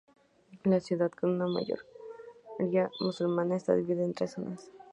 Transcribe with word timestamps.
La 0.63 0.79
ciudad, 0.79 1.11
con 1.11 1.35
una 1.39 1.45
gran 1.61 1.75
mayoría 2.57 2.89
musulmana, 3.01 3.55
está 3.57 3.75
dividida 3.75 4.03
en 4.03 4.15
tres 4.15 4.31
zonas. 4.31 4.71